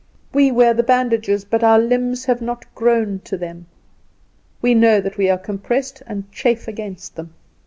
We 0.33 0.49
wear 0.51 0.73
the 0.73 0.81
bandages, 0.81 1.45
but 1.45 1.63
our 1.63 1.77
limbs 1.77 2.25
have 2.25 2.41
not 2.41 2.65
grown 2.73 3.19
to 3.19 3.37
them; 3.37 3.67
we 4.59 4.73
know 4.73 4.99
that 4.99 5.15
we 5.19 5.29
are 5.29 5.37
compressed, 5.37 6.01
and 6.07 6.23
chafe 6.31 6.67
against 6.67 7.15
them. 7.15 7.35